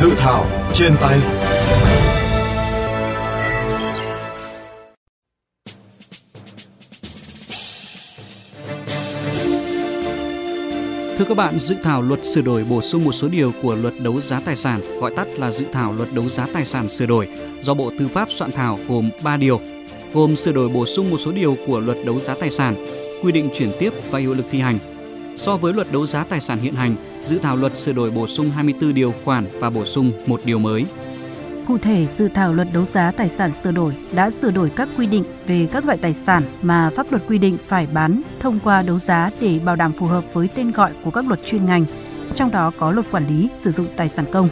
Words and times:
Dự 0.00 0.14
thảo 0.16 0.46
trên 0.74 0.92
tay 1.00 1.18
Thưa 11.18 11.24
các 11.28 11.36
bạn, 11.36 11.58
dự 11.58 11.76
thảo 11.82 12.02
luật 12.02 12.24
sửa 12.24 12.42
đổi 12.42 12.64
bổ 12.64 12.82
sung 12.82 13.04
một 13.04 13.12
số 13.12 13.28
điều 13.28 13.52
của 13.62 13.74
luật 13.74 13.94
đấu 14.02 14.20
giá 14.20 14.40
tài 14.40 14.56
sản, 14.56 14.80
gọi 15.00 15.12
tắt 15.16 15.28
là 15.38 15.50
dự 15.50 15.64
thảo 15.72 15.92
luật 15.92 16.12
đấu 16.12 16.28
giá 16.28 16.46
tài 16.52 16.64
sản 16.64 16.88
sửa 16.88 17.06
đổi, 17.06 17.28
do 17.62 17.74
Bộ 17.74 17.92
Tư 17.98 18.08
pháp 18.08 18.28
soạn 18.30 18.52
thảo 18.52 18.78
gồm 18.88 19.10
3 19.22 19.36
điều, 19.36 19.60
gồm 20.12 20.36
sửa 20.36 20.52
đổi 20.52 20.68
bổ 20.68 20.86
sung 20.86 21.10
một 21.10 21.18
số 21.18 21.32
điều 21.32 21.56
của 21.66 21.80
luật 21.80 21.98
đấu 22.06 22.20
giá 22.20 22.34
tài 22.40 22.50
sản, 22.50 22.74
quy 23.22 23.32
định 23.32 23.50
chuyển 23.54 23.70
tiếp 23.78 23.92
và 24.10 24.18
hiệu 24.18 24.34
lực 24.34 24.46
thi 24.50 24.60
hành. 24.60 24.78
So 25.36 25.56
với 25.56 25.74
luật 25.74 25.92
đấu 25.92 26.06
giá 26.06 26.24
tài 26.24 26.40
sản 26.40 26.58
hiện 26.58 26.74
hành, 26.74 26.96
dự 27.28 27.38
thảo 27.38 27.56
luật 27.56 27.76
sửa 27.76 27.92
đổi 27.92 28.10
bổ 28.10 28.26
sung 28.26 28.50
24 28.50 28.94
điều 28.94 29.14
khoản 29.24 29.44
và 29.60 29.70
bổ 29.70 29.84
sung 29.84 30.12
một 30.26 30.40
điều 30.44 30.58
mới. 30.58 30.84
Cụ 31.66 31.78
thể, 31.78 32.06
dự 32.18 32.28
thảo 32.34 32.52
luật 32.52 32.68
đấu 32.72 32.84
giá 32.84 33.12
tài 33.12 33.28
sản 33.28 33.50
sửa 33.62 33.70
đổi 33.70 33.92
đã 34.12 34.30
sửa 34.30 34.50
đổi 34.50 34.70
các 34.76 34.88
quy 34.98 35.06
định 35.06 35.24
về 35.46 35.68
các 35.72 35.84
loại 35.84 35.98
tài 35.98 36.14
sản 36.14 36.42
mà 36.62 36.90
pháp 36.96 37.06
luật 37.10 37.22
quy 37.28 37.38
định 37.38 37.56
phải 37.66 37.86
bán 37.92 38.22
thông 38.40 38.58
qua 38.64 38.82
đấu 38.82 38.98
giá 38.98 39.30
để 39.40 39.58
bảo 39.64 39.76
đảm 39.76 39.92
phù 39.98 40.06
hợp 40.06 40.24
với 40.32 40.48
tên 40.54 40.72
gọi 40.72 40.92
của 41.04 41.10
các 41.10 41.28
luật 41.28 41.40
chuyên 41.46 41.66
ngành, 41.66 41.84
trong 42.34 42.50
đó 42.50 42.72
có 42.78 42.92
luật 42.92 43.06
quản 43.10 43.28
lý 43.28 43.48
sử 43.58 43.72
dụng 43.72 43.86
tài 43.96 44.08
sản 44.08 44.24
công. 44.32 44.48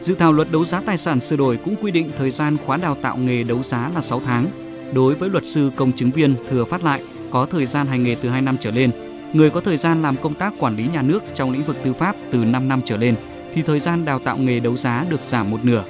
Dự 0.00 0.14
thảo 0.14 0.32
luật 0.32 0.48
đấu 0.52 0.64
giá 0.64 0.80
tài 0.80 0.98
sản 0.98 1.20
sửa 1.20 1.36
đổi 1.36 1.56
cũng 1.64 1.76
quy 1.80 1.90
định 1.90 2.10
thời 2.18 2.30
gian 2.30 2.56
khóa 2.66 2.76
đào 2.76 2.96
tạo 3.02 3.16
nghề 3.16 3.42
đấu 3.42 3.62
giá 3.62 3.90
là 3.94 4.00
6 4.00 4.20
tháng. 4.24 4.46
Đối 4.94 5.14
với 5.14 5.28
luật 5.28 5.46
sư 5.46 5.70
công 5.76 5.92
chứng 5.92 6.10
viên 6.10 6.34
thừa 6.50 6.64
phát 6.64 6.84
lại 6.84 7.02
có 7.30 7.46
thời 7.46 7.66
gian 7.66 7.86
hành 7.86 8.02
nghề 8.02 8.14
từ 8.14 8.28
2 8.28 8.42
năm 8.42 8.56
trở 8.60 8.70
lên, 8.70 8.90
người 9.32 9.50
có 9.50 9.60
thời 9.60 9.76
gian 9.76 10.02
làm 10.02 10.16
công 10.16 10.34
tác 10.34 10.54
quản 10.58 10.76
lý 10.76 10.88
nhà 10.92 11.02
nước 11.02 11.22
trong 11.34 11.50
lĩnh 11.50 11.62
vực 11.62 11.76
tư 11.84 11.92
pháp 11.92 12.16
từ 12.30 12.44
5 12.44 12.68
năm 12.68 12.80
trở 12.84 12.96
lên 12.96 13.14
thì 13.54 13.62
thời 13.62 13.80
gian 13.80 14.04
đào 14.04 14.18
tạo 14.18 14.38
nghề 14.38 14.60
đấu 14.60 14.76
giá 14.76 15.04
được 15.08 15.20
giảm 15.24 15.50
một 15.50 15.64
nửa 15.64 15.84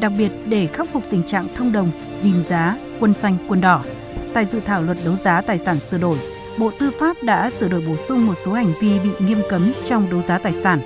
đặc 0.00 0.12
biệt 0.18 0.32
để 0.46 0.66
khắc 0.66 0.88
phục 0.92 1.02
tình 1.10 1.24
trạng 1.24 1.46
thông 1.56 1.72
đồng, 1.72 1.90
dìm 2.16 2.42
giá, 2.42 2.76
quân 3.00 3.14
xanh, 3.14 3.36
quân 3.48 3.60
đỏ. 3.60 3.82
Tại 4.34 4.46
dự 4.52 4.60
thảo 4.60 4.82
luật 4.82 4.98
đấu 5.04 5.16
giá 5.16 5.40
tài 5.40 5.58
sản 5.58 5.78
sửa 5.80 5.98
đổi, 5.98 6.18
Bộ 6.58 6.70
Tư 6.78 6.90
pháp 6.98 7.16
đã 7.22 7.50
sửa 7.50 7.68
đổi 7.68 7.84
bổ 7.88 7.96
sung 7.96 8.26
một 8.26 8.34
số 8.34 8.52
hành 8.52 8.72
vi 8.80 8.98
bị 8.98 9.10
nghiêm 9.20 9.42
cấm 9.50 9.72
trong 9.84 10.10
đấu 10.10 10.22
giá 10.22 10.38
tài 10.38 10.52
sản, 10.62 10.80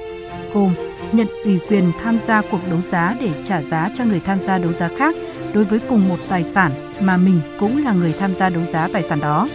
gồm 0.54 0.74
nhận 1.12 1.26
ủy 1.44 1.58
quyền 1.68 1.92
tham 2.02 2.18
gia 2.26 2.42
cuộc 2.42 2.60
đấu 2.70 2.80
giá 2.80 3.16
để 3.20 3.28
trả 3.44 3.62
giá 3.62 3.90
cho 3.94 4.04
người 4.04 4.20
tham 4.20 4.40
gia 4.42 4.58
đấu 4.58 4.72
giá 4.72 4.88
khác 4.98 5.14
đối 5.54 5.64
với 5.64 5.78
cùng 5.88 6.08
một 6.08 6.18
tài 6.28 6.44
sản 6.44 6.72
mà 7.00 7.16
mình 7.16 7.40
cũng 7.58 7.84
là 7.84 7.92
người 7.92 8.14
tham 8.18 8.34
gia 8.34 8.48
đấu 8.48 8.64
giá 8.64 8.88
tài 8.92 9.02
sản 9.02 9.20
đó, 9.20 9.48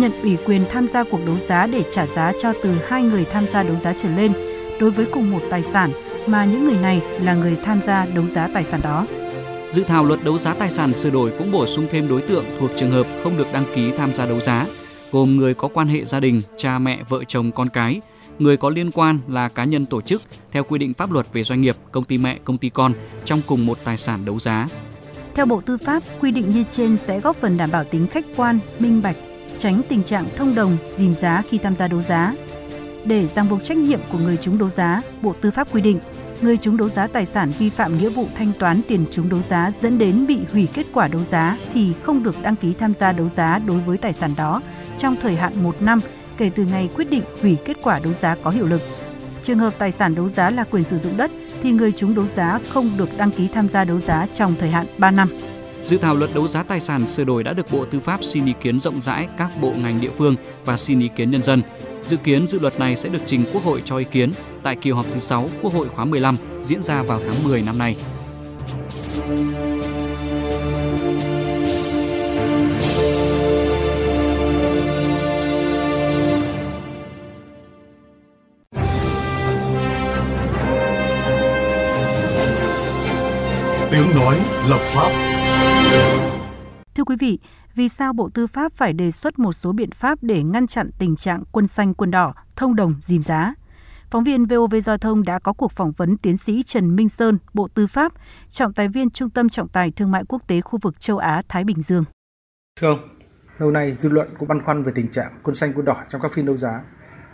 nhận 0.00 0.12
ủy 0.22 0.36
quyền 0.46 0.64
tham 0.72 0.88
gia 0.88 1.04
cuộc 1.04 1.20
đấu 1.26 1.38
giá 1.38 1.66
để 1.66 1.84
trả 1.92 2.06
giá 2.06 2.32
cho 2.40 2.52
từ 2.62 2.74
hai 2.88 3.02
người 3.02 3.24
tham 3.24 3.46
gia 3.52 3.62
đấu 3.62 3.76
giá 3.76 3.94
trở 4.02 4.08
lên 4.16 4.32
đối 4.80 4.90
với 4.90 5.06
cùng 5.12 5.30
một 5.30 5.40
tài 5.50 5.62
sản 5.62 5.92
mà 6.26 6.44
những 6.44 6.64
người 6.64 6.78
này 6.82 7.02
là 7.22 7.34
người 7.34 7.56
tham 7.64 7.82
gia 7.82 8.06
đấu 8.06 8.26
giá 8.26 8.48
tài 8.54 8.64
sản 8.64 8.80
đó. 8.82 9.06
Dự 9.72 9.82
thảo 9.82 10.04
luật 10.04 10.24
đấu 10.24 10.38
giá 10.38 10.54
tài 10.54 10.70
sản 10.70 10.94
sửa 10.94 11.10
đổi 11.10 11.32
cũng 11.38 11.52
bổ 11.52 11.66
sung 11.66 11.86
thêm 11.90 12.08
đối 12.08 12.20
tượng 12.20 12.44
thuộc 12.58 12.70
trường 12.76 12.90
hợp 12.90 13.06
không 13.22 13.36
được 13.36 13.46
đăng 13.52 13.64
ký 13.74 13.92
tham 13.96 14.14
gia 14.14 14.26
đấu 14.26 14.40
giá, 14.40 14.66
gồm 15.12 15.36
người 15.36 15.54
có 15.54 15.68
quan 15.68 15.88
hệ 15.88 16.04
gia 16.04 16.20
đình, 16.20 16.42
cha 16.56 16.78
mẹ, 16.78 16.98
vợ 17.08 17.24
chồng, 17.28 17.52
con 17.52 17.68
cái, 17.68 18.00
người 18.38 18.56
có 18.56 18.70
liên 18.70 18.90
quan 18.90 19.18
là 19.28 19.48
cá 19.48 19.64
nhân 19.64 19.86
tổ 19.86 20.00
chức 20.00 20.22
theo 20.52 20.64
quy 20.64 20.78
định 20.78 20.94
pháp 20.94 21.12
luật 21.12 21.26
về 21.32 21.42
doanh 21.42 21.60
nghiệp, 21.60 21.76
công 21.92 22.04
ty 22.04 22.18
mẹ, 22.18 22.38
công 22.44 22.58
ty 22.58 22.68
con 22.68 22.92
trong 23.24 23.40
cùng 23.46 23.66
một 23.66 23.78
tài 23.84 23.96
sản 23.96 24.24
đấu 24.24 24.38
giá. 24.38 24.68
Theo 25.34 25.46
Bộ 25.46 25.60
Tư 25.66 25.76
pháp, 25.76 26.02
quy 26.20 26.30
định 26.30 26.50
như 26.50 26.64
trên 26.70 26.96
sẽ 27.06 27.20
góp 27.20 27.36
phần 27.40 27.56
đảm 27.56 27.70
bảo 27.72 27.84
tính 27.84 28.06
khách 28.06 28.24
quan, 28.36 28.58
minh 28.78 29.02
bạch, 29.02 29.16
tránh 29.60 29.82
tình 29.88 30.02
trạng 30.02 30.24
thông 30.36 30.54
đồng, 30.54 30.76
dìm 30.96 31.14
giá 31.14 31.42
khi 31.50 31.58
tham 31.58 31.76
gia 31.76 31.88
đấu 31.88 32.02
giá, 32.02 32.34
để 33.04 33.26
ràng 33.26 33.48
buộc 33.48 33.64
trách 33.64 33.76
nhiệm 33.76 34.00
của 34.12 34.18
người 34.18 34.36
chúng 34.40 34.58
đấu 34.58 34.70
giá, 34.70 35.02
Bộ 35.22 35.34
Tư 35.40 35.50
pháp 35.50 35.74
quy 35.74 35.80
định, 35.80 36.00
người 36.40 36.56
chúng 36.56 36.76
đấu 36.76 36.88
giá 36.88 37.06
tài 37.06 37.26
sản 37.26 37.52
vi 37.58 37.68
phạm 37.68 37.96
nghĩa 37.96 38.08
vụ 38.08 38.26
thanh 38.34 38.52
toán 38.58 38.80
tiền 38.88 39.04
chúng 39.10 39.28
đấu 39.28 39.42
giá 39.42 39.72
dẫn 39.78 39.98
đến 39.98 40.26
bị 40.26 40.38
hủy 40.52 40.68
kết 40.74 40.86
quả 40.92 41.08
đấu 41.08 41.22
giá 41.22 41.56
thì 41.74 41.92
không 42.02 42.22
được 42.22 42.42
đăng 42.42 42.56
ký 42.56 42.74
tham 42.78 42.94
gia 42.94 43.12
đấu 43.12 43.28
giá 43.28 43.58
đối 43.58 43.80
với 43.80 43.98
tài 43.98 44.12
sản 44.12 44.30
đó 44.36 44.62
trong 44.98 45.16
thời 45.22 45.36
hạn 45.36 45.52
một 45.62 45.82
năm 45.82 46.00
kể 46.36 46.50
từ 46.54 46.64
ngày 46.64 46.90
quyết 46.96 47.10
định 47.10 47.22
hủy 47.42 47.56
kết 47.64 47.76
quả 47.82 48.00
đấu 48.04 48.12
giá 48.12 48.36
có 48.42 48.50
hiệu 48.50 48.66
lực. 48.66 48.80
Trường 49.42 49.58
hợp 49.58 49.74
tài 49.78 49.92
sản 49.92 50.14
đấu 50.14 50.28
giá 50.28 50.50
là 50.50 50.64
quyền 50.70 50.84
sử 50.84 50.98
dụng 50.98 51.16
đất 51.16 51.30
thì 51.62 51.70
người 51.70 51.92
chúng 51.92 52.14
đấu 52.14 52.26
giá 52.26 52.60
không 52.68 52.90
được 52.98 53.08
đăng 53.18 53.30
ký 53.30 53.48
tham 53.48 53.68
gia 53.68 53.84
đấu 53.84 54.00
giá 54.00 54.26
trong 54.32 54.54
thời 54.60 54.70
hạn 54.70 54.86
3 54.98 55.10
năm. 55.10 55.28
Dự 55.84 55.98
thảo 55.98 56.14
luật 56.14 56.30
đấu 56.34 56.48
giá 56.48 56.62
tài 56.62 56.80
sản 56.80 57.06
sửa 57.06 57.24
đổi 57.24 57.44
đã 57.44 57.52
được 57.52 57.66
Bộ 57.72 57.84
Tư 57.84 58.00
pháp 58.00 58.24
xin 58.24 58.46
ý 58.46 58.52
kiến 58.62 58.80
rộng 58.80 59.00
rãi 59.00 59.28
các 59.38 59.50
bộ 59.60 59.72
ngành 59.82 60.00
địa 60.00 60.10
phương 60.18 60.34
và 60.64 60.76
xin 60.76 61.00
ý 61.00 61.08
kiến 61.16 61.30
nhân 61.30 61.42
dân. 61.42 61.62
Dự 62.06 62.16
kiến 62.16 62.46
dự 62.46 62.58
luật 62.58 62.78
này 62.78 62.96
sẽ 62.96 63.08
được 63.08 63.22
trình 63.26 63.44
Quốc 63.52 63.64
hội 63.64 63.82
cho 63.84 63.96
ý 63.96 64.04
kiến 64.04 64.30
tại 64.62 64.76
kỳ 64.76 64.90
họp 64.90 65.06
thứ 65.12 65.20
6 65.20 65.48
Quốc 65.62 65.72
hội 65.72 65.88
khóa 65.88 66.04
15 66.04 66.36
diễn 66.62 66.82
ra 66.82 67.02
vào 67.02 67.20
tháng 67.20 67.44
10 67.44 67.62
năm 67.62 67.78
nay. 67.78 67.96
Tiếng 83.90 84.16
nói 84.16 84.36
lập 84.68 84.80
pháp 84.80 85.39
Thưa 86.94 87.04
quý 87.04 87.16
vị, 87.18 87.38
vì 87.74 87.88
sao 87.88 88.12
Bộ 88.12 88.30
Tư 88.34 88.46
pháp 88.46 88.72
phải 88.72 88.92
đề 88.92 89.10
xuất 89.10 89.38
một 89.38 89.52
số 89.52 89.72
biện 89.72 89.90
pháp 89.90 90.18
để 90.22 90.42
ngăn 90.42 90.66
chặn 90.66 90.90
tình 90.98 91.16
trạng 91.16 91.42
quân 91.52 91.68
xanh 91.68 91.94
quân 91.94 92.10
đỏ, 92.10 92.34
thông 92.56 92.76
đồng, 92.76 92.94
dìm 93.02 93.22
giá? 93.22 93.54
Phóng 94.10 94.24
viên 94.24 94.46
VOV 94.46 94.74
Giao 94.84 94.98
thông 94.98 95.22
đã 95.22 95.38
có 95.38 95.52
cuộc 95.52 95.72
phỏng 95.72 95.92
vấn 95.96 96.16
tiến 96.16 96.36
sĩ 96.36 96.62
Trần 96.62 96.96
Minh 96.96 97.08
Sơn, 97.08 97.38
Bộ 97.54 97.68
Tư 97.74 97.86
pháp, 97.86 98.12
trọng 98.50 98.72
tài 98.72 98.88
viên 98.88 99.10
Trung 99.10 99.30
tâm 99.30 99.48
Trọng 99.48 99.68
tài 99.68 99.90
Thương 99.90 100.10
mại 100.10 100.24
Quốc 100.28 100.42
tế 100.46 100.60
khu 100.60 100.78
vực 100.82 101.00
châu 101.00 101.18
Á 101.18 101.42
Thái 101.48 101.64
Bình 101.64 101.82
Dương. 101.82 102.04
Thưa 102.80 102.88
ông, 102.88 103.08
lâu 103.58 103.70
nay 103.70 103.92
dư 103.92 104.08
luận 104.08 104.28
cũng 104.38 104.48
băn 104.48 104.62
khoăn 104.62 104.82
về 104.82 104.92
tình 104.94 105.08
trạng 105.08 105.32
quân 105.42 105.54
xanh 105.56 105.72
quân 105.74 105.84
đỏ 105.84 105.96
trong 106.08 106.20
các 106.20 106.32
phiên 106.32 106.46
đấu 106.46 106.56
giá. 106.56 106.80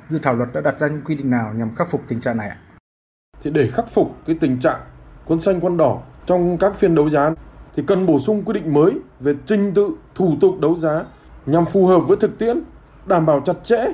Dự 0.09 0.19
thảo 0.19 0.35
luật 0.35 0.49
đã 0.55 0.61
đặt 0.61 0.79
ra 0.79 0.89
những 0.89 1.03
quy 1.05 1.15
định 1.15 1.31
nào 1.31 1.55
nhằm 1.55 1.75
khắc 1.75 1.91
phục 1.91 2.03
tình 2.09 2.21
trạng 2.21 2.37
này 2.37 2.49
ạ? 2.49 2.57
Thì 3.43 3.51
để 3.51 3.71
khắc 3.75 3.85
phục 3.95 4.17
cái 4.27 4.37
tình 4.41 4.61
trạng 4.61 4.81
quân 5.25 5.41
xanh 5.41 5.61
quân 5.61 5.77
đỏ 5.77 6.03
trong 6.27 6.59
các 6.59 6.77
phiên 6.77 6.95
đấu 6.95 7.11
giá 7.11 7.31
thì 7.77 7.83
cần 7.87 8.07
bổ 8.07 8.21
sung 8.21 8.43
quy 8.45 8.53
định 8.53 8.75
mới 8.75 8.93
về 9.21 9.35
trình 9.47 9.75
tự 9.75 9.91
thủ 10.15 10.35
tục 10.41 10.61
đấu 10.61 10.77
giá 10.77 11.05
nhằm 11.47 11.65
phù 11.65 11.87
hợp 11.87 12.01
với 12.01 12.17
thực 12.17 12.39
tiễn, 12.39 12.61
đảm 13.07 13.27
bảo 13.27 13.41
chặt 13.41 13.65
chẽ, 13.65 13.85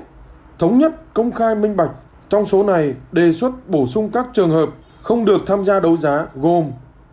thống 0.58 0.78
nhất, 0.78 1.14
công 1.14 1.32
khai 1.32 1.54
minh 1.54 1.76
bạch. 1.76 1.90
Trong 2.28 2.44
số 2.44 2.62
này 2.62 2.94
đề 3.12 3.32
xuất 3.32 3.52
bổ 3.68 3.86
sung 3.86 4.10
các 4.12 4.26
trường 4.32 4.50
hợp 4.50 4.68
không 5.02 5.24
được 5.24 5.40
tham 5.46 5.64
gia 5.64 5.80
đấu 5.80 5.96
giá 5.96 6.26
gồm 6.34 6.64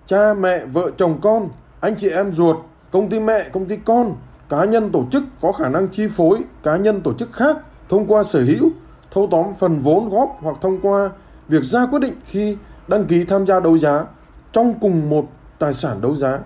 cha 0.08 0.34
mẹ, 0.34 0.66
vợ 0.66 0.92
chồng 0.98 1.20
con, 1.22 1.50
anh 1.80 1.96
chị 1.96 2.10
em 2.10 2.32
ruột, 2.32 2.58
công 2.92 3.10
ty 3.10 3.20
mẹ, 3.20 3.50
công 3.54 3.66
ty 3.66 3.78
con, 3.86 4.16
cá 4.50 4.66
nhân 4.66 4.90
tổ 4.92 5.06
chức 5.12 5.24
có 5.42 5.52
khả 5.52 5.70
năng 5.70 5.88
chi 5.88 6.08
phối 6.08 6.42
cá 6.64 6.78
nhân 6.78 7.02
tổ 7.02 7.14
chức 7.14 7.34
khác 7.34 7.58
thông 7.90 8.06
qua 8.08 8.24
sở 8.24 8.42
hữu, 8.42 8.70
thâu 9.12 9.28
tóm 9.32 9.46
phần 9.60 9.80
vốn 9.82 10.10
góp 10.10 10.38
hoặc 10.42 10.58
thông 10.62 10.80
qua 10.82 11.10
việc 11.48 11.64
ra 11.64 11.86
quyết 11.86 12.00
định 12.00 12.14
khi 12.26 12.58
đăng 12.88 13.06
ký 13.06 13.26
tham 13.26 13.46
gia 13.46 13.60
đấu 13.60 13.78
giá 13.78 14.06
trong 14.52 14.74
cùng 14.82 15.10
một 15.10 15.26
tài 15.60 15.74
sản 15.74 16.02
đấu 16.02 16.16
giá 16.16 16.40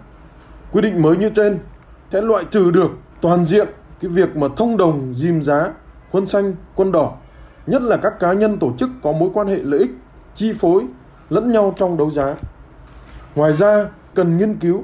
Quy 0.74 0.82
định 0.82 1.02
mới 1.02 1.18
như 1.18 1.30
trên 1.30 1.60
sẽ 2.12 2.22
loại 2.22 2.46
trừ 2.52 2.72
được 2.72 2.92
toàn 3.22 3.46
diện 3.46 3.68
cái 4.02 4.12
việc 4.12 4.36
mà 4.36 4.48
thông 4.56 4.78
đồng 4.78 5.14
dìm 5.16 5.42
giá 5.42 5.74
quân 6.12 6.26
xanh, 6.26 6.54
quân 6.76 6.92
đỏ, 6.92 7.16
nhất 7.68 7.82
là 7.82 7.98
các 7.98 8.20
cá 8.20 8.34
nhân 8.34 8.60
tổ 8.60 8.72
chức 8.78 8.90
có 9.04 9.12
mối 9.12 9.30
quan 9.34 9.48
hệ 9.48 9.56
lợi 9.56 9.80
ích, 9.80 9.92
chi 10.36 10.54
phối 10.54 10.86
lẫn 11.30 11.52
nhau 11.52 11.74
trong 11.78 11.98
đấu 11.98 12.12
giá. 12.12 12.36
Ngoài 13.36 13.54
ra, 13.54 13.86
cần 14.14 14.38
nghiên 14.38 14.56
cứu 14.56 14.84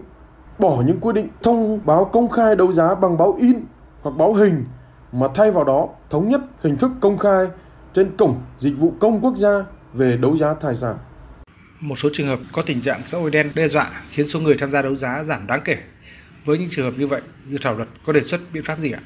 bỏ 0.60 0.82
những 0.86 1.00
quy 1.00 1.14
định 1.14 1.28
thông 1.42 1.80
báo 1.86 2.06
công 2.06 2.30
khai 2.30 2.56
đấu 2.56 2.72
giá 2.72 2.96
bằng 2.96 3.18
báo 3.18 3.36
in 3.40 3.60
hoặc 4.02 4.12
báo 4.18 4.34
hình 4.34 4.66
mà 5.12 5.28
thay 5.36 5.52
vào 5.52 5.64
đó 5.64 5.88
thống 6.10 6.30
nhất 6.30 6.42
hình 6.62 6.76
thức 6.78 6.92
công 7.02 7.18
khai 7.18 7.48
trên 7.94 8.18
cổng 8.18 8.36
dịch 8.60 8.74
vụ 8.80 8.94
công 9.00 9.22
quốc 9.22 9.36
gia 9.36 9.66
về 9.94 10.18
đấu 10.18 10.38
giá 10.38 10.54
tài 10.54 10.76
sản 10.76 10.98
một 11.82 11.96
số 12.00 12.10
trường 12.14 12.28
hợp 12.28 12.40
có 12.52 12.62
tình 12.62 12.82
trạng 12.82 13.02
xã 13.04 13.18
hội 13.18 13.32
đen 13.32 13.50
đe 13.56 13.68
dọa 13.68 13.90
khiến 14.10 14.28
số 14.28 14.40
người 14.40 14.56
tham 14.60 14.72
gia 14.72 14.82
đấu 14.82 14.96
giá 14.96 15.24
giảm 15.24 15.48
đáng 15.48 15.62
kể. 15.66 15.78
Với 16.46 16.58
những 16.58 16.68
trường 16.72 16.86
hợp 16.86 16.98
như 16.98 17.08
vậy, 17.08 17.22
dự 17.46 17.58
thảo 17.62 17.74
luật 17.76 17.90
có 18.06 18.14
đề 18.14 18.22
xuất 18.22 18.42
biện 18.54 18.64
pháp 18.64 18.80
gì 18.80 18.92
ạ? 18.92 19.00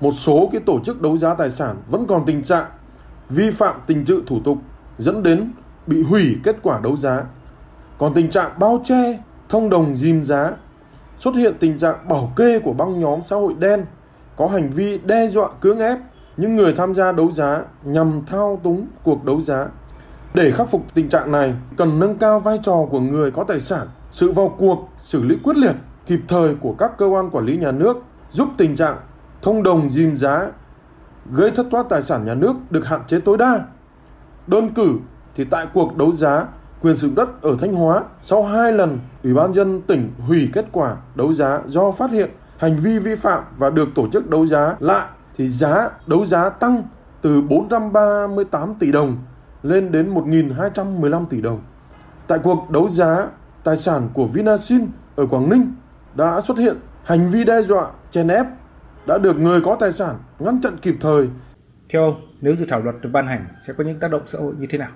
Một 0.00 0.12
số 0.12 0.48
cái 0.52 0.60
tổ 0.66 0.80
chức 0.84 1.02
đấu 1.02 1.16
giá 1.16 1.34
tài 1.34 1.50
sản 1.50 1.76
vẫn 1.88 2.06
còn 2.08 2.22
tình 2.26 2.42
trạng 2.42 2.66
vi 3.28 3.50
phạm 3.50 3.80
tình 3.86 4.04
tự 4.04 4.22
thủ 4.26 4.40
tục 4.44 4.58
dẫn 4.98 5.22
đến 5.22 5.52
bị 5.86 6.02
hủy 6.02 6.36
kết 6.44 6.56
quả 6.62 6.80
đấu 6.82 6.96
giá. 6.96 7.24
Còn 7.98 8.14
tình 8.14 8.30
trạng 8.30 8.58
bao 8.58 8.82
che, 8.84 9.18
thông 9.48 9.70
đồng 9.70 9.96
dìm 9.96 10.24
giá, 10.24 10.52
xuất 11.18 11.34
hiện 11.34 11.54
tình 11.60 11.78
trạng 11.78 12.08
bảo 12.08 12.32
kê 12.36 12.58
của 12.58 12.72
băng 12.72 13.00
nhóm 13.00 13.20
xã 13.24 13.36
hội 13.36 13.54
đen 13.58 13.84
có 14.36 14.46
hành 14.46 14.70
vi 14.70 14.98
đe 14.98 15.28
dọa 15.28 15.48
cưỡng 15.60 15.78
ép 15.78 15.98
những 16.36 16.56
người 16.56 16.74
tham 16.76 16.94
gia 16.94 17.12
đấu 17.12 17.30
giá 17.32 17.62
nhằm 17.84 18.22
thao 18.26 18.60
túng 18.64 18.86
cuộc 19.02 19.24
đấu 19.24 19.40
giá 19.40 19.68
để 20.34 20.50
khắc 20.50 20.70
phục 20.70 20.82
tình 20.94 21.08
trạng 21.08 21.32
này, 21.32 21.54
cần 21.76 21.98
nâng 21.98 22.18
cao 22.18 22.40
vai 22.40 22.58
trò 22.62 22.86
của 22.90 23.00
người 23.00 23.30
có 23.30 23.44
tài 23.44 23.60
sản, 23.60 23.88
sự 24.10 24.32
vào 24.32 24.54
cuộc, 24.58 24.88
xử 24.96 25.22
lý 25.22 25.36
quyết 25.42 25.56
liệt, 25.56 25.74
kịp 26.06 26.20
thời 26.28 26.54
của 26.54 26.74
các 26.78 26.98
cơ 26.98 27.06
quan 27.06 27.30
quản 27.30 27.44
lý 27.44 27.56
nhà 27.56 27.72
nước, 27.72 27.96
giúp 28.30 28.48
tình 28.56 28.76
trạng 28.76 28.96
thông 29.42 29.62
đồng 29.62 29.90
dìm 29.90 30.16
giá, 30.16 30.50
gây 31.32 31.50
thất 31.50 31.66
thoát 31.70 31.86
tài 31.88 32.02
sản 32.02 32.24
nhà 32.24 32.34
nước 32.34 32.52
được 32.70 32.86
hạn 32.86 33.00
chế 33.06 33.20
tối 33.20 33.38
đa. 33.38 33.64
Đơn 34.46 34.74
cử 34.74 34.94
thì 35.34 35.44
tại 35.44 35.66
cuộc 35.74 35.96
đấu 35.96 36.12
giá 36.12 36.46
quyền 36.82 36.96
sử 36.96 37.06
dụng 37.06 37.14
đất 37.14 37.42
ở 37.42 37.56
Thanh 37.60 37.72
Hóa 37.72 38.02
sau 38.22 38.44
hai 38.44 38.72
lần 38.72 38.98
Ủy 39.24 39.34
ban 39.34 39.54
dân 39.54 39.80
tỉnh 39.82 40.12
hủy 40.26 40.50
kết 40.52 40.66
quả 40.72 40.96
đấu 41.14 41.32
giá 41.32 41.60
do 41.66 41.90
phát 41.90 42.10
hiện 42.10 42.30
hành 42.58 42.76
vi 42.76 42.98
vi 42.98 43.16
phạm 43.16 43.44
và 43.58 43.70
được 43.70 43.88
tổ 43.94 44.08
chức 44.12 44.30
đấu 44.30 44.46
giá 44.46 44.76
lại 44.80 45.06
thì 45.36 45.48
giá 45.48 45.90
đấu 46.06 46.26
giá 46.26 46.48
tăng 46.48 46.82
từ 47.22 47.40
438 47.40 48.74
tỷ 48.74 48.92
đồng 48.92 49.16
lên 49.62 49.92
đến 49.92 50.14
1.215 50.14 51.26
tỷ 51.26 51.40
đồng. 51.40 51.60
Tại 52.26 52.38
cuộc 52.42 52.70
đấu 52.70 52.88
giá 52.88 53.28
tài 53.64 53.76
sản 53.76 54.08
của 54.14 54.26
Vinasin 54.26 54.86
ở 55.16 55.26
Quảng 55.26 55.48
Ninh 55.48 55.74
đã 56.14 56.40
xuất 56.40 56.58
hiện 56.58 56.76
hành 57.04 57.30
vi 57.30 57.44
đe 57.44 57.62
dọa, 57.62 57.90
chèn 58.10 58.28
ép 58.28 58.46
đã 59.06 59.18
được 59.18 59.36
người 59.36 59.60
có 59.60 59.76
tài 59.80 59.92
sản 59.92 60.18
ngăn 60.38 60.60
chặn 60.60 60.76
kịp 60.82 60.94
thời. 61.00 61.28
Theo 61.88 62.02
ông, 62.02 62.20
nếu 62.40 62.56
dự 62.56 62.66
thảo 62.68 62.80
luật 62.80 62.94
được 63.02 63.10
ban 63.12 63.26
hành 63.26 63.46
sẽ 63.60 63.72
có 63.78 63.84
những 63.84 63.98
tác 64.00 64.10
động 64.10 64.22
xã 64.26 64.38
hội 64.38 64.54
như 64.58 64.66
thế 64.70 64.78
nào? 64.78 64.90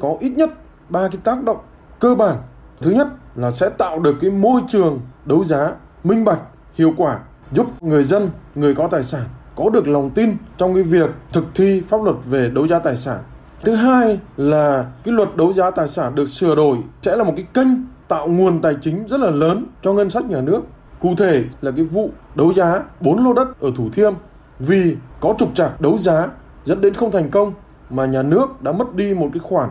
Có 0.00 0.16
ít 0.20 0.30
nhất 0.30 0.50
ba 0.88 1.08
cái 1.08 1.20
tác 1.24 1.44
động 1.44 1.58
cơ 2.00 2.14
bản. 2.14 2.36
Thứ 2.80 2.90
nhất 2.90 3.08
là 3.34 3.50
sẽ 3.50 3.68
tạo 3.68 4.00
được 4.00 4.16
cái 4.20 4.30
môi 4.30 4.60
trường 4.68 5.00
đấu 5.24 5.44
giá 5.44 5.74
minh 6.04 6.24
bạch, 6.24 6.40
hiệu 6.74 6.92
quả, 6.96 7.20
giúp 7.52 7.82
người 7.82 8.04
dân, 8.04 8.30
người 8.54 8.74
có 8.74 8.88
tài 8.88 9.04
sản 9.04 9.24
có 9.56 9.70
được 9.70 9.88
lòng 9.88 10.10
tin 10.10 10.36
trong 10.58 10.74
cái 10.74 10.82
việc 10.82 11.10
thực 11.32 11.44
thi 11.54 11.82
pháp 11.88 12.02
luật 12.02 12.16
về 12.26 12.50
đấu 12.54 12.68
giá 12.68 12.78
tài 12.78 12.96
sản. 12.96 13.22
Thứ 13.64 13.74
hai 13.74 14.20
là 14.36 14.86
cái 15.04 15.14
luật 15.14 15.36
đấu 15.36 15.52
giá 15.52 15.70
tài 15.70 15.88
sản 15.88 16.14
được 16.14 16.26
sửa 16.26 16.54
đổi 16.54 16.78
sẽ 17.02 17.16
là 17.16 17.24
một 17.24 17.32
cái 17.36 17.46
kênh 17.54 17.68
tạo 18.08 18.28
nguồn 18.28 18.60
tài 18.60 18.74
chính 18.80 19.06
rất 19.06 19.20
là 19.20 19.30
lớn 19.30 19.66
cho 19.82 19.92
ngân 19.92 20.10
sách 20.10 20.24
nhà 20.24 20.40
nước. 20.40 20.60
Cụ 21.00 21.14
thể 21.18 21.44
là 21.60 21.70
cái 21.70 21.84
vụ 21.84 22.10
đấu 22.34 22.54
giá 22.54 22.82
4 23.00 23.24
lô 23.24 23.32
đất 23.32 23.60
ở 23.60 23.70
Thủ 23.76 23.88
Thiêm 23.92 24.12
vì 24.58 24.96
có 25.20 25.34
trục 25.38 25.54
trặc 25.54 25.80
đấu 25.80 25.98
giá 25.98 26.28
dẫn 26.64 26.80
đến 26.80 26.94
không 26.94 27.10
thành 27.10 27.30
công 27.30 27.52
mà 27.90 28.06
nhà 28.06 28.22
nước 28.22 28.62
đã 28.62 28.72
mất 28.72 28.94
đi 28.94 29.14
một 29.14 29.28
cái 29.32 29.40
khoản 29.40 29.70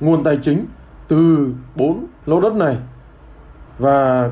nguồn 0.00 0.24
tài 0.24 0.38
chính 0.42 0.64
từ 1.08 1.48
4 1.76 2.06
lô 2.26 2.40
đất 2.40 2.54
này. 2.54 2.76
Và 3.78 4.30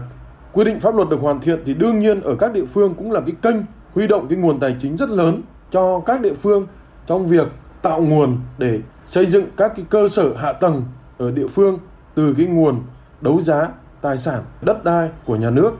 quy 0.52 0.64
định 0.64 0.80
pháp 0.80 0.94
luật 0.94 1.08
được 1.08 1.20
hoàn 1.20 1.40
thiện 1.40 1.62
thì 1.64 1.74
đương 1.74 2.00
nhiên 2.00 2.20
ở 2.20 2.34
các 2.34 2.52
địa 2.52 2.64
phương 2.64 2.94
cũng 2.94 3.12
là 3.12 3.20
cái 3.20 3.34
kênh 3.42 3.56
huy 3.94 4.06
động 4.06 4.26
cái 4.28 4.38
nguồn 4.38 4.60
tài 4.60 4.76
chính 4.80 4.96
rất 4.96 5.08
lớn 5.08 5.42
cho 5.70 6.00
các 6.00 6.20
địa 6.20 6.34
phương 6.34 6.66
trong 7.06 7.28
việc 7.28 7.48
tạo 7.88 8.02
nguồn 8.02 8.38
để 8.58 8.80
xây 9.06 9.26
dựng 9.26 9.46
các 9.56 9.72
cái 9.76 9.84
cơ 9.90 10.08
sở 10.08 10.34
hạ 10.36 10.52
tầng 10.52 10.84
ở 11.18 11.30
địa 11.30 11.48
phương 11.48 11.78
từ 12.14 12.34
cái 12.36 12.46
nguồn 12.46 12.82
đấu 13.20 13.40
giá 13.40 13.68
tài 14.00 14.18
sản 14.18 14.44
đất 14.62 14.84
đai 14.84 15.08
của 15.24 15.36
nhà 15.36 15.50
nước. 15.50 15.72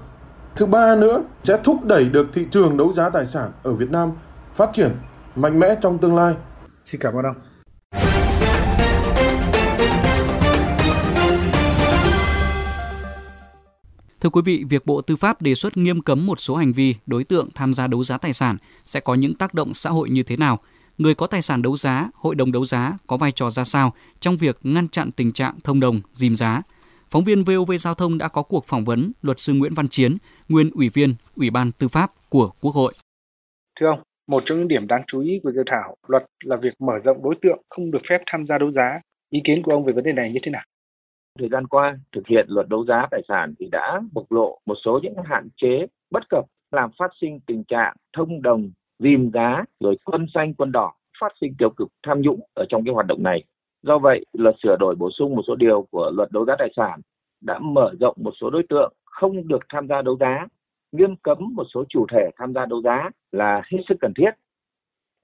Thứ 0.56 0.66
ba 0.66 0.96
nữa 0.96 1.22
sẽ 1.44 1.58
thúc 1.64 1.84
đẩy 1.84 2.05
được 2.05 2.26
thị 2.34 2.46
trường 2.50 2.76
đấu 2.76 2.93
giá 2.93 3.10
tài 3.10 3.26
sản 3.26 3.50
ở 3.62 3.72
Việt 3.72 3.90
Nam 3.90 4.12
phát 4.56 4.70
triển 4.75 4.96
mạnh 5.37 5.60
mẽ 5.60 5.76
trong 5.82 5.99
tương 5.99 6.16
lai. 6.16 6.34
Xin 6.84 7.00
cảm 7.00 7.14
ơn 7.14 7.25
ông. 7.25 7.37
Thưa 14.20 14.31
quý 14.31 14.43
vị, 14.44 14.64
việc 14.69 14.87
Bộ 14.87 15.00
Tư 15.00 15.16
pháp 15.16 15.43
đề 15.43 15.54
xuất 15.54 15.76
nghiêm 15.76 16.02
cấm 16.02 16.26
một 16.26 16.40
số 16.40 16.56
hành 16.56 16.72
vi 16.72 16.94
đối 17.06 17.25
tượng 17.25 17.49
tham 17.54 17.75
gia 17.75 17.87
đấu 17.87 18.04
giá 18.04 18.19
tài 18.19 18.32
sản 18.32 18.56
sẽ 18.84 19.00
có 19.00 19.14
những 19.14 19.34
tác 19.34 19.54
động 19.54 19.75
xã 19.75 19.90
hội 19.90 20.11
như 20.11 20.22
thế 20.22 20.37
nào? 20.37 20.58
Người 20.99 21.15
có 21.15 21.27
tài 21.27 21.43
sản 21.43 21.62
đấu 21.62 21.77
giá, 21.77 22.11
hội 22.15 22.35
đồng 22.35 22.53
đấu 22.53 22.65
giá 22.65 22.93
có 23.06 23.17
vai 23.17 23.33
trò 23.33 23.50
ra 23.50 23.65
sao 23.65 23.93
trong 24.21 24.37
việc 24.37 24.59
ngăn 24.62 24.89
chặn 24.89 25.11
tình 25.17 25.33
trạng 25.33 25.55
thông 25.65 25.81
đồng, 25.81 26.00
dìm 26.12 26.35
giá? 26.35 26.62
Phóng 27.11 27.25
viên 27.25 27.45
VOV 27.45 27.73
Giao 27.79 27.95
thông 27.95 28.19
đã 28.19 28.29
có 28.29 28.43
cuộc 28.43 28.65
phỏng 28.65 28.85
vấn 28.85 29.12
luật 29.23 29.41
sư 29.41 29.53
Nguyễn 29.53 29.75
Văn 29.75 29.89
Chiến, 29.89 30.17
nguyên 30.49 30.71
ủy 30.75 30.89
viên 30.89 31.15
Ủy 31.37 31.50
ban 31.50 31.73
Tư 31.73 31.89
pháp 31.89 32.11
của 32.31 32.50
Quốc 32.62 32.75
hội. 32.75 32.93
Thưa 33.81 33.87
ông, 33.87 34.00
một 34.29 34.43
trong 34.47 34.59
những 34.59 34.69
điểm 34.69 34.87
đáng 34.87 35.03
chú 35.06 35.21
ý 35.21 35.41
của 35.43 35.53
dự 35.53 35.62
thảo 35.71 35.97
luật 36.09 36.25
là 36.45 36.56
việc 36.62 36.75
mở 36.79 36.93
rộng 37.05 37.23
đối 37.23 37.35
tượng 37.43 37.62
không 37.71 37.91
được 37.91 38.03
phép 38.11 38.19
tham 38.33 38.47
gia 38.49 38.59
đấu 38.59 38.73
giá. 38.73 39.00
Ý 39.31 39.41
kiến 39.45 39.62
của 39.65 39.73
ông 39.73 39.85
về 39.85 39.93
vấn 39.93 40.05
đề 40.05 40.12
này 40.12 40.31
như 40.33 40.41
thế 40.45 40.50
nào? 40.50 40.65
Thời 41.39 41.49
gian 41.49 41.67
qua, 41.67 41.99
thực 42.15 42.27
hiện 42.29 42.47
luật 42.49 42.69
đấu 42.69 42.85
giá 42.85 43.06
tài 43.11 43.21
sản 43.29 43.55
thì 43.59 43.67
đã 43.73 44.00
bộc 44.12 44.33
lộ 44.33 44.59
một 44.67 44.77
số 44.85 45.00
những 45.03 45.15
hạn 45.25 45.49
chế 45.56 45.87
bất 46.11 46.23
cập 46.29 46.45
làm 46.73 46.91
phát 46.99 47.11
sinh 47.21 47.41
tình 47.47 47.65
trạng 47.69 47.97
thông 48.17 48.43
đồng, 48.43 48.71
dìm 48.99 49.31
giá, 49.35 49.65
rồi 49.81 49.97
quân 50.05 50.27
xanh 50.35 50.55
quân 50.55 50.73
đỏ, 50.73 50.93
phát 51.21 51.33
sinh 51.41 51.55
tiêu 51.59 51.71
cực 51.71 51.89
tham 52.06 52.21
nhũng 52.21 52.41
ở 52.55 52.65
trong 52.69 52.85
cái 52.85 52.95
hoạt 52.95 53.06
động 53.06 53.23
này. 53.23 53.45
Do 53.83 53.99
vậy, 53.99 54.25
luật 54.33 54.55
sửa 54.62 54.77
đổi 54.77 54.95
bổ 54.95 55.11
sung 55.11 55.37
một 55.37 55.43
số 55.47 55.55
điều 55.55 55.87
của 55.91 56.11
luật 56.15 56.33
đấu 56.33 56.45
giá 56.45 56.56
tài 56.59 56.69
sản 56.77 57.00
đã 57.41 57.59
mở 57.59 57.93
rộng 58.00 58.17
một 58.21 58.33
số 58.41 58.50
đối 58.50 58.62
tượng 58.69 58.93
không 59.05 59.49
được 59.49 59.62
tham 59.69 59.89
gia 59.89 60.03
đấu 60.03 60.17
giá, 60.21 60.47
nghiêm 60.93 61.17
cấm 61.17 61.39
một 61.55 61.65
số 61.75 61.85
chủ 61.89 62.06
thể 62.12 62.31
tham 62.37 62.53
gia 62.55 62.67
đấu 62.67 62.83
giá 62.83 63.11
là 63.33 63.62
hết 63.73 63.79
sức 63.89 63.95
cần 64.00 64.12
thiết. 64.17 64.31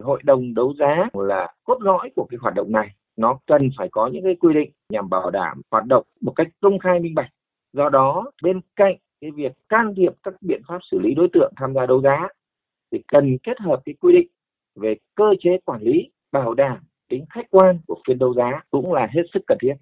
Hội 0.02 0.20
đồng 0.24 0.54
đấu 0.54 0.74
giá 0.78 1.08
là 1.12 1.52
cốt 1.64 1.78
lõi 1.80 2.10
của 2.16 2.26
cái 2.30 2.38
hoạt 2.40 2.54
động 2.54 2.72
này 2.72 2.88
nó 3.16 3.38
cần 3.46 3.70
phải 3.78 3.88
có 3.92 4.06
những 4.06 4.24
cái 4.24 4.34
quy 4.34 4.54
định 4.54 4.70
nhằm 4.88 5.08
bảo 5.08 5.30
đảm 5.30 5.60
hoạt 5.70 5.84
động 5.86 6.04
một 6.20 6.32
cách 6.36 6.48
công 6.60 6.78
khai 6.78 7.00
minh 7.00 7.14
bạch. 7.14 7.30
Do 7.72 7.88
đó, 7.88 8.30
bên 8.42 8.60
cạnh 8.76 8.96
cái 9.20 9.30
việc 9.30 9.52
can 9.68 9.94
thiệp 9.96 10.12
các 10.22 10.34
biện 10.40 10.62
pháp 10.68 10.78
xử 10.90 10.98
lý 11.02 11.14
đối 11.14 11.28
tượng 11.32 11.52
tham 11.56 11.74
gia 11.74 11.86
đấu 11.86 12.00
giá 12.00 12.28
thì 12.94 13.02
cần 13.08 13.38
kết 13.42 13.60
hợp 13.60 13.80
cái 13.84 13.94
quy 14.00 14.12
định 14.12 14.28
về 14.76 14.94
cơ 15.14 15.24
chế 15.40 15.50
quản 15.64 15.82
lý 15.82 16.10
bảo 16.32 16.54
đảm 16.54 16.78
tính 17.08 17.24
khách 17.30 17.50
quan 17.50 17.78
của 17.86 17.96
phiên 18.06 18.18
đấu 18.18 18.34
giá 18.34 18.62
cũng 18.70 18.92
là 18.92 19.08
hết 19.10 19.22
sức 19.34 19.40
cần 19.46 19.58
thiết. 19.60 19.74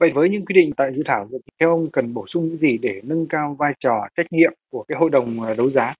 Vậy 0.00 0.10
với 0.14 0.28
những 0.28 0.44
quy 0.44 0.52
định 0.54 0.70
tại 0.76 0.92
dự 0.96 1.02
thảo, 1.06 1.28
theo 1.60 1.70
ông 1.70 1.90
cần 1.92 2.14
bổ 2.14 2.26
sung 2.28 2.48
những 2.48 2.58
gì 2.58 2.78
để 2.78 3.00
nâng 3.04 3.26
cao 3.26 3.56
vai 3.58 3.72
trò 3.80 4.08
trách 4.16 4.26
nhiệm 4.32 4.52
của 4.70 4.84
cái 4.88 4.98
hội 4.98 5.10
đồng 5.10 5.40
ờ, 5.40 5.54
đấu 5.54 5.70
giá? 5.70 5.94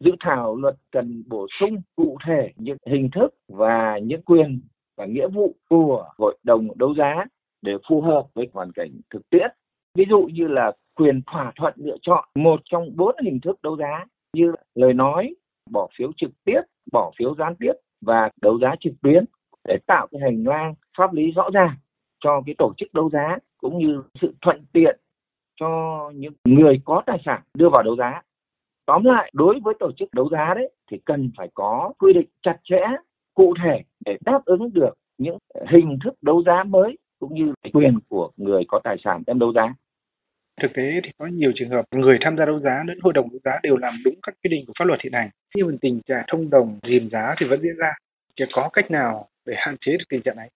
Dự 0.00 0.10
thảo 0.20 0.56
luật 0.56 0.74
cần 0.92 1.22
bổ 1.26 1.46
sung 1.60 1.82
cụ 1.96 2.18
thể 2.26 2.52
những 2.56 2.76
hình 2.86 3.10
thức 3.14 3.34
và 3.48 3.98
những 4.02 4.22
quyền 4.22 4.60
và 4.96 5.06
nghĩa 5.06 5.28
vụ 5.28 5.54
của 5.68 6.08
hội 6.18 6.38
đồng 6.42 6.68
đấu 6.78 6.94
giá 6.94 7.24
để 7.62 7.72
phù 7.88 8.00
hợp 8.00 8.26
với 8.34 8.48
hoàn 8.52 8.72
cảnh 8.72 8.90
thực 9.10 9.30
tiễn. 9.30 9.50
Ví 9.94 10.04
dụ 10.10 10.28
như 10.32 10.46
là 10.46 10.72
quyền 10.94 11.20
thỏa 11.26 11.52
thuận 11.56 11.74
lựa 11.76 11.96
chọn 12.02 12.28
một 12.34 12.60
trong 12.64 12.96
bốn 12.96 13.16
hình 13.24 13.40
thức 13.40 13.62
đấu 13.62 13.76
giá 13.76 14.04
như 14.32 14.52
lời 14.74 14.94
nói, 14.94 15.34
bỏ 15.70 15.88
phiếu 15.98 16.10
trực 16.16 16.30
tiếp, 16.44 16.60
bỏ 16.92 17.12
phiếu 17.18 17.34
gián 17.34 17.54
tiếp 17.58 17.72
và 18.00 18.30
đấu 18.42 18.58
giá 18.58 18.74
trực 18.80 18.92
tuyến 19.02 19.24
để 19.64 19.78
tạo 19.86 20.06
cái 20.10 20.20
hành 20.20 20.44
lang 20.44 20.74
pháp 20.98 21.12
lý 21.12 21.30
rõ 21.30 21.50
ràng 21.54 21.76
cho 22.20 22.42
cái 22.46 22.54
tổ 22.58 22.72
chức 22.76 22.94
đấu 22.94 23.10
giá 23.10 23.38
cũng 23.58 23.78
như 23.78 24.02
sự 24.20 24.34
thuận 24.40 24.64
tiện 24.72 25.00
cho 25.60 25.70
những 26.14 26.32
người 26.44 26.80
có 26.84 27.02
tài 27.06 27.22
sản 27.24 27.42
đưa 27.54 27.68
vào 27.72 27.82
đấu 27.82 27.96
giá. 27.96 28.22
Tóm 28.86 29.04
lại, 29.04 29.30
đối 29.34 29.60
với 29.60 29.74
tổ 29.78 29.92
chức 29.96 30.14
đấu 30.14 30.28
giá 30.28 30.54
đấy 30.54 30.70
thì 30.90 30.98
cần 31.04 31.30
phải 31.36 31.48
có 31.54 31.92
quy 31.98 32.12
định 32.12 32.28
chặt 32.42 32.56
chẽ, 32.64 32.82
cụ 33.34 33.54
thể 33.64 33.82
để 34.04 34.16
đáp 34.24 34.44
ứng 34.44 34.72
được 34.72 34.94
những 35.18 35.38
hình 35.68 35.98
thức 36.04 36.14
đấu 36.22 36.42
giá 36.46 36.64
mới 36.64 36.98
cũng 37.18 37.34
như 37.34 37.54
quyền 37.72 37.98
của 38.08 38.30
người 38.36 38.64
có 38.68 38.80
tài 38.84 38.96
sản 39.04 39.22
đem 39.26 39.38
đấu 39.38 39.52
giá. 39.52 39.74
Thực 40.62 40.70
tế 40.74 41.00
thì 41.04 41.10
có 41.18 41.26
nhiều 41.26 41.52
trường 41.54 41.70
hợp 41.70 41.84
người 41.90 42.18
tham 42.20 42.36
gia 42.36 42.44
đấu 42.44 42.60
giá 42.60 42.84
lẫn 42.86 42.98
hội 43.02 43.12
đồng 43.12 43.28
đấu 43.30 43.40
giá 43.44 43.58
đều 43.62 43.76
làm 43.76 43.94
đúng 44.04 44.14
các 44.22 44.34
quy 44.42 44.48
định 44.48 44.64
của 44.66 44.72
pháp 44.78 44.84
luật 44.84 45.00
hiện 45.02 45.12
hành. 45.12 45.30
Nhưng 45.54 45.78
tình 45.78 46.00
trạng 46.06 46.24
thông 46.28 46.50
đồng 46.50 46.78
dìm 46.88 47.08
giá 47.10 47.34
thì 47.40 47.46
vẫn 47.46 47.60
diễn 47.62 47.76
ra. 47.76 47.92
Chỉ 48.36 48.44
có 48.52 48.68
cách 48.72 48.90
nào 48.90 49.28
để 49.46 49.54
hạn 49.56 49.76
chế 49.80 49.92
được 49.92 50.04
tình 50.08 50.22
trạng 50.22 50.36
này? 50.36 50.50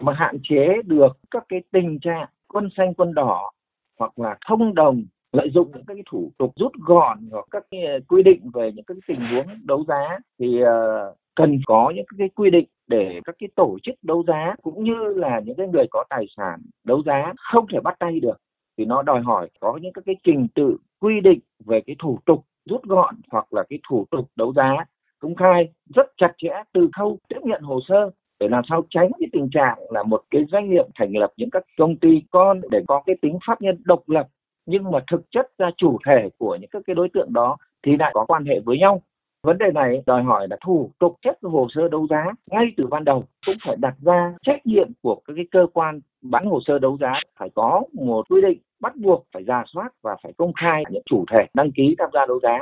Mà 0.00 0.12
hạn 0.12 0.36
chế 0.42 0.66
được 0.84 1.18
các 1.30 1.44
cái 1.48 1.62
tình 1.72 1.98
trạng 2.00 2.28
quân 2.48 2.68
xanh 2.76 2.94
quân 2.94 3.14
đỏ 3.14 3.50
hoặc 3.98 4.18
là 4.18 4.36
thông 4.48 4.74
đồng 4.74 5.04
lợi 5.32 5.50
dụng 5.50 5.70
những 5.74 5.84
cái 5.86 5.96
thủ 6.10 6.32
tục 6.38 6.52
rút 6.56 6.72
gọn 6.86 7.18
hoặc 7.30 7.44
các 7.50 7.64
cái 7.70 7.80
quy 8.08 8.22
định 8.22 8.40
về 8.54 8.72
những 8.74 8.84
cái 8.84 8.96
tình 9.08 9.20
huống 9.20 9.46
đấu 9.66 9.84
giá 9.88 10.18
thì 10.38 10.60
ờ, 10.60 11.14
cần 11.34 11.60
có 11.66 11.92
những 11.96 12.06
cái 12.18 12.28
quy 12.28 12.50
định 12.50 12.66
để 12.86 13.20
các 13.24 13.36
cái 13.38 13.48
tổ 13.56 13.76
chức 13.82 13.94
đấu 14.02 14.24
giá 14.26 14.54
cũng 14.62 14.84
như 14.84 15.14
là 15.16 15.40
những 15.44 15.56
cái 15.56 15.66
người 15.68 15.84
có 15.90 16.04
tài 16.10 16.24
sản 16.36 16.60
đấu 16.84 17.02
giá 17.06 17.32
không 17.36 17.66
thể 17.72 17.80
bắt 17.80 17.96
tay 17.98 18.20
được 18.20 18.36
thì 18.78 18.84
nó 18.84 19.02
đòi 19.02 19.20
hỏi 19.20 19.50
có 19.60 19.78
những 19.82 19.92
các 19.92 20.04
cái 20.06 20.16
trình 20.24 20.46
tự 20.54 20.76
quy 21.00 21.20
định 21.20 21.40
về 21.66 21.80
cái 21.86 21.96
thủ 21.98 22.18
tục 22.26 22.44
rút 22.64 22.82
gọn 22.82 23.14
hoặc 23.30 23.52
là 23.52 23.62
cái 23.68 23.78
thủ 23.88 24.06
tục 24.10 24.30
đấu 24.36 24.52
giá 24.52 24.84
công 25.18 25.34
khai 25.34 25.68
rất 25.94 26.06
chặt 26.16 26.32
chẽ 26.38 26.62
từ 26.72 26.88
khâu 26.96 27.18
tiếp 27.28 27.40
nhận 27.42 27.62
hồ 27.62 27.80
sơ 27.88 28.10
để 28.40 28.48
làm 28.48 28.62
sao 28.68 28.84
tránh 28.90 29.10
cái 29.20 29.28
tình 29.32 29.48
trạng 29.52 29.78
là 29.90 30.02
một 30.02 30.22
cái 30.30 30.44
doanh 30.52 30.70
nghiệp 30.70 30.84
thành 30.94 31.16
lập 31.16 31.32
những 31.36 31.50
các 31.50 31.62
công 31.78 31.96
ty 31.96 32.22
con 32.30 32.60
để 32.70 32.80
có 32.88 33.02
cái 33.06 33.16
tính 33.22 33.38
pháp 33.46 33.62
nhân 33.62 33.82
độc 33.84 34.08
lập. 34.08 34.28
Nhưng 34.66 34.90
mà 34.90 34.98
thực 35.10 35.30
chất 35.30 35.52
ra 35.58 35.70
chủ 35.76 35.98
thể 36.06 36.28
của 36.38 36.56
những 36.60 36.70
các 36.70 36.82
cái 36.86 36.94
đối 36.94 37.08
tượng 37.08 37.32
đó 37.32 37.56
thì 37.82 37.96
lại 37.96 38.10
có 38.14 38.24
quan 38.28 38.44
hệ 38.44 38.60
với 38.60 38.78
nhau. 38.78 39.02
Vấn 39.44 39.58
đề 39.58 39.66
này 39.74 40.02
đòi 40.06 40.22
hỏi 40.22 40.46
là 40.50 40.56
thủ 40.64 40.90
tục 40.98 41.16
chất 41.22 41.38
hồ 41.42 41.66
sơ 41.74 41.88
đấu 41.88 42.06
giá 42.10 42.24
ngay 42.50 42.66
từ 42.76 42.84
ban 42.90 43.04
đầu 43.04 43.24
cũng 43.46 43.56
phải 43.66 43.76
đặt 43.78 43.94
ra 44.02 44.34
trách 44.42 44.66
nhiệm 44.66 44.88
của 45.02 45.14
các 45.24 45.34
cái 45.36 45.44
cơ 45.50 45.66
quan 45.72 46.00
bán 46.22 46.46
hồ 46.46 46.60
sơ 46.66 46.78
đấu 46.78 46.98
giá 47.00 47.12
phải 47.38 47.48
có 47.54 47.82
một 47.92 48.26
quy 48.28 48.40
định 48.42 48.58
bắt 48.80 48.96
buộc 48.96 49.26
phải 49.32 49.42
ra 49.42 49.64
soát 49.74 49.88
và 50.02 50.16
phải 50.22 50.32
công 50.36 50.52
khai 50.52 50.82
những 50.90 51.02
chủ 51.06 51.24
thể 51.30 51.46
đăng 51.54 51.70
ký 51.72 51.94
tham 51.98 52.10
gia 52.12 52.26
đấu 52.26 52.40
giá. 52.42 52.58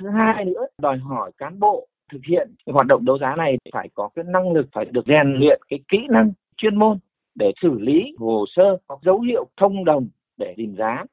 Thứ 0.00 0.08
hai 0.08 0.44
nữa, 0.44 0.66
đòi 0.82 0.98
hỏi 0.98 1.30
cán 1.38 1.60
bộ 1.60 1.86
thực 2.12 2.20
hiện 2.28 2.54
hoạt 2.66 2.86
động 2.86 3.04
đấu 3.04 3.18
giá 3.18 3.34
này 3.36 3.56
phải 3.72 3.88
có 3.94 4.08
cái 4.14 4.24
năng 4.28 4.52
lực, 4.52 4.66
phải 4.72 4.84
được 4.84 5.06
rèn 5.06 5.34
luyện 5.38 5.60
cái 5.68 5.78
kỹ 5.88 5.98
năng 6.10 6.32
chuyên 6.56 6.76
môn 6.76 6.98
để 7.34 7.52
xử 7.62 7.78
lý 7.78 8.14
hồ 8.18 8.44
sơ 8.56 8.76
có 8.86 8.98
dấu 9.02 9.20
hiệu 9.20 9.46
thông 9.56 9.84
đồng 9.84 10.08
để 10.36 10.54
định 10.56 10.74
giá 10.78 11.04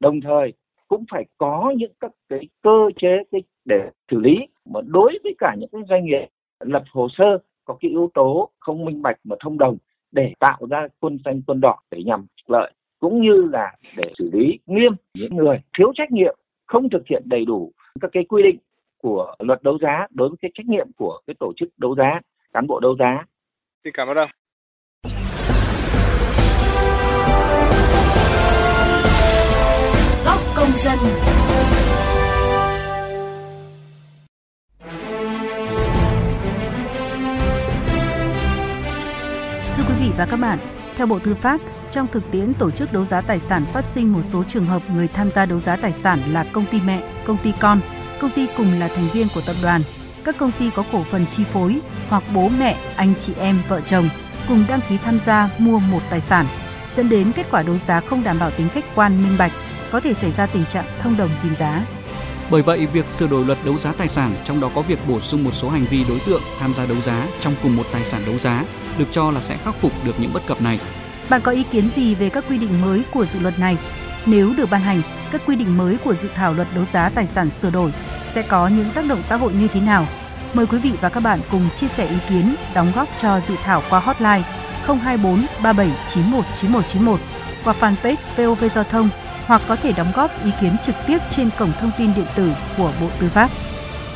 đồng 0.00 0.20
thời 0.20 0.52
cũng 0.88 1.04
phải 1.10 1.24
có 1.38 1.72
những 1.76 1.92
các 2.00 2.12
cái 2.28 2.48
cơ 2.62 2.90
chế, 2.96 3.22
cái 3.32 3.42
để 3.64 3.90
xử 4.10 4.20
lý 4.20 4.34
mà 4.64 4.80
đối 4.86 5.18
với 5.24 5.34
cả 5.38 5.54
những 5.58 5.68
cái 5.72 5.82
doanh 5.88 6.04
nghiệp 6.04 6.26
lập 6.60 6.82
hồ 6.90 7.08
sơ 7.18 7.38
có 7.64 7.76
cái 7.80 7.90
yếu 7.90 8.10
tố 8.14 8.50
không 8.60 8.84
minh 8.84 9.02
bạch 9.02 9.16
mà 9.24 9.36
thông 9.40 9.58
đồng 9.58 9.76
để 10.12 10.32
tạo 10.38 10.58
ra 10.70 10.86
quân 11.00 11.18
xanh 11.24 11.42
quân 11.46 11.60
đỏ 11.60 11.78
để 11.90 12.02
nhằm 12.06 12.26
lợi 12.48 12.72
cũng 13.00 13.20
như 13.20 13.48
là 13.52 13.72
để 13.96 14.12
xử 14.18 14.30
lý 14.32 14.58
nghiêm 14.66 14.92
những 15.14 15.36
người 15.36 15.60
thiếu 15.78 15.92
trách 15.94 16.12
nhiệm 16.12 16.36
không 16.66 16.90
thực 16.90 17.06
hiện 17.10 17.22
đầy 17.26 17.44
đủ 17.44 17.72
các 18.00 18.10
cái 18.12 18.24
quy 18.24 18.42
định 18.42 18.58
của 19.02 19.34
luật 19.38 19.62
đấu 19.62 19.78
giá 19.82 20.06
đối 20.10 20.28
với 20.28 20.36
cái 20.42 20.50
trách 20.54 20.66
nhiệm 20.66 20.86
của 20.96 21.20
cái 21.26 21.34
tổ 21.40 21.52
chức 21.56 21.68
đấu 21.76 21.94
giá 21.94 22.20
cán 22.52 22.66
bộ 22.66 22.80
đấu 22.80 22.96
giá. 22.98 23.24
Xin 23.84 23.92
cảm 23.96 24.08
ơn 24.08 24.16
ông. 24.16 24.30
Góc 30.26 30.40
công 30.56 30.72
dân. 30.84 31.23
Và 40.24 40.30
các 40.30 40.40
bạn, 40.40 40.58
theo 40.96 41.06
Bộ 41.06 41.18
Tư 41.18 41.34
pháp, 41.34 41.60
trong 41.90 42.06
thực 42.12 42.22
tiễn 42.30 42.54
tổ 42.54 42.70
chức 42.70 42.92
đấu 42.92 43.04
giá 43.04 43.20
tài 43.20 43.40
sản 43.40 43.64
phát 43.72 43.84
sinh 43.94 44.12
một 44.12 44.20
số 44.22 44.44
trường 44.48 44.66
hợp 44.66 44.82
người 44.94 45.08
tham 45.08 45.30
gia 45.30 45.46
đấu 45.46 45.60
giá 45.60 45.76
tài 45.76 45.92
sản 45.92 46.18
là 46.32 46.44
công 46.52 46.64
ty 46.70 46.80
mẹ, 46.86 47.02
công 47.26 47.36
ty 47.44 47.52
con, 47.60 47.80
công 48.20 48.30
ty 48.30 48.46
cùng 48.56 48.80
là 48.80 48.88
thành 48.88 49.08
viên 49.12 49.28
của 49.34 49.40
tập 49.40 49.56
đoàn, 49.62 49.82
các 50.24 50.36
công 50.38 50.52
ty 50.58 50.70
có 50.70 50.84
cổ 50.92 51.02
phần 51.02 51.26
chi 51.26 51.44
phối 51.52 51.80
hoặc 52.08 52.22
bố 52.34 52.50
mẹ, 52.58 52.76
anh 52.96 53.14
chị 53.18 53.32
em, 53.38 53.58
vợ 53.68 53.80
chồng 53.80 54.08
cùng 54.48 54.64
đăng 54.68 54.80
ký 54.88 54.96
tham 55.04 55.18
gia 55.26 55.48
mua 55.58 55.78
một 55.78 56.00
tài 56.10 56.20
sản, 56.20 56.46
dẫn 56.96 57.08
đến 57.08 57.32
kết 57.32 57.46
quả 57.50 57.62
đấu 57.62 57.78
giá 57.78 58.00
không 58.00 58.24
đảm 58.24 58.38
bảo 58.38 58.50
tính 58.50 58.68
khách 58.68 58.84
quan 58.94 59.22
minh 59.22 59.36
bạch, 59.38 59.52
có 59.90 60.00
thể 60.00 60.14
xảy 60.14 60.32
ra 60.32 60.46
tình 60.46 60.64
trạng 60.64 60.84
thông 61.02 61.16
đồng 61.16 61.30
dìm 61.42 61.54
giá. 61.54 61.86
Bởi 62.50 62.62
vậy, 62.62 62.86
việc 62.86 63.10
sửa 63.10 63.26
đổi 63.26 63.44
luật 63.44 63.58
đấu 63.64 63.78
giá 63.78 63.92
tài 63.98 64.08
sản, 64.08 64.34
trong 64.44 64.60
đó 64.60 64.70
có 64.74 64.82
việc 64.82 64.98
bổ 65.08 65.20
sung 65.20 65.44
một 65.44 65.54
số 65.54 65.68
hành 65.68 65.84
vi 65.90 66.04
đối 66.08 66.18
tượng 66.26 66.42
tham 66.58 66.74
gia 66.74 66.86
đấu 66.86 67.00
giá 67.00 67.26
trong 67.40 67.54
cùng 67.62 67.76
một 67.76 67.84
tài 67.92 68.04
sản 68.04 68.22
đấu 68.26 68.38
giá, 68.38 68.64
được 68.98 69.08
cho 69.10 69.30
là 69.30 69.40
sẽ 69.40 69.56
khắc 69.56 69.74
phục 69.74 69.92
được 70.04 70.20
những 70.20 70.32
bất 70.32 70.46
cập 70.46 70.62
này. 70.62 70.78
Bạn 71.28 71.40
có 71.40 71.52
ý 71.52 71.62
kiến 71.62 71.90
gì 71.96 72.14
về 72.14 72.30
các 72.30 72.44
quy 72.48 72.58
định 72.58 72.82
mới 72.82 73.02
của 73.12 73.26
dự 73.26 73.40
luật 73.40 73.58
này? 73.58 73.76
Nếu 74.26 74.52
được 74.56 74.70
ban 74.70 74.80
hành, 74.80 75.02
các 75.32 75.42
quy 75.46 75.56
định 75.56 75.76
mới 75.76 75.96
của 76.04 76.14
dự 76.14 76.28
thảo 76.34 76.54
luật 76.54 76.68
đấu 76.74 76.84
giá 76.84 77.08
tài 77.08 77.26
sản 77.26 77.50
sửa 77.50 77.70
đổi 77.70 77.92
sẽ 78.34 78.42
có 78.42 78.68
những 78.68 78.90
tác 78.94 79.04
động 79.08 79.22
xã 79.28 79.36
hội 79.36 79.52
như 79.52 79.68
thế 79.68 79.80
nào? 79.80 80.06
Mời 80.54 80.66
quý 80.66 80.78
vị 80.78 80.92
và 81.00 81.08
các 81.08 81.22
bạn 81.22 81.38
cùng 81.50 81.68
chia 81.76 81.88
sẻ 81.88 82.06
ý 82.08 82.16
kiến, 82.28 82.54
đóng 82.74 82.92
góp 82.94 83.08
cho 83.18 83.40
dự 83.48 83.54
thảo 83.64 83.82
qua 83.90 84.00
hotline 84.00 84.42
024 84.86 85.46
3791 85.62 86.44
9191 86.56 87.20
qua 87.64 87.74
fanpage 87.80 88.16
VOV 88.36 88.64
Giao 88.74 88.84
thông 88.84 89.08
hoặc 89.46 89.62
có 89.68 89.76
thể 89.76 89.92
đóng 89.92 90.12
góp 90.14 90.44
ý 90.44 90.50
kiến 90.60 90.76
trực 90.86 90.94
tiếp 91.06 91.18
trên 91.30 91.50
cổng 91.58 91.72
thông 91.80 91.90
tin 91.98 92.10
điện 92.16 92.26
tử 92.36 92.52
của 92.76 92.92
Bộ 93.00 93.08
Tư 93.20 93.28
pháp. 93.28 93.50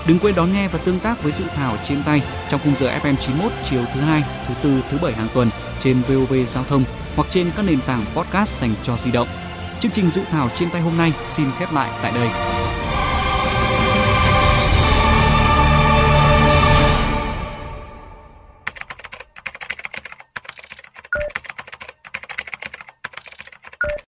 Đừng 0.07 0.19
quên 0.19 0.35
đón 0.35 0.53
nghe 0.53 0.69
và 0.69 0.79
tương 0.79 1.01
tác 1.01 1.23
với 1.23 1.33
dự 1.33 1.45
thảo 1.57 1.77
trên 1.85 2.03
tay 2.03 2.23
trong 2.49 2.61
khung 2.65 2.75
giờ 2.77 2.99
FM 3.03 3.17
91 3.17 3.53
chiều 3.71 3.83
thứ 3.95 4.01
hai, 4.01 4.23
thứ 4.49 4.55
tư, 4.63 4.83
thứ 4.91 4.99
bảy 5.03 5.13
hàng 5.13 5.29
tuần 5.35 5.51
trên 5.79 6.03
VOV 6.03 6.35
Giao 6.49 6.65
thông 6.65 6.85
hoặc 7.17 7.29
trên 7.31 7.51
các 7.57 7.63
nền 7.63 7.81
tảng 7.87 8.05
podcast 8.15 8.61
dành 8.61 8.75
cho 8.83 8.97
di 8.97 9.11
động. 9.11 9.29
Chương 9.81 9.93
trình 9.93 10.11
dự 10.11 10.23
thảo 10.31 10.49
trên 10.55 10.71
tay 10.71 10.83
hôm 10.83 10.97
nay 10.97 11.13
xin 11.27 11.47
khép 11.59 11.73
lại 11.73 11.91
tại 12.03 12.13
đây. 12.15 12.58